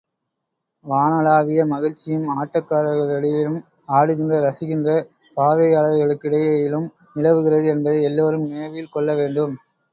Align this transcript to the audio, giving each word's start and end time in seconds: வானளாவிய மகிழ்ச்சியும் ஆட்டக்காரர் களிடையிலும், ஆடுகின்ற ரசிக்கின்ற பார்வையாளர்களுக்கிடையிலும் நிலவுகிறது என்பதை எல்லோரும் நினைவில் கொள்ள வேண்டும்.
வானளாவிய 0.85 1.65
மகிழ்ச்சியும் 1.71 2.25
ஆட்டக்காரர் 2.35 2.97
களிடையிலும், 3.01 3.59
ஆடுகின்ற 3.91 4.39
ரசிக்கின்ற 4.47 4.89
பார்வையாளர்களுக்கிடையிலும் 5.37 6.89
நிலவுகிறது 7.15 7.69
என்பதை 7.75 8.01
எல்லோரும் 8.03 8.49
நினைவில் 8.49 8.93
கொள்ள 8.93 9.11
வேண்டும். 9.15 9.55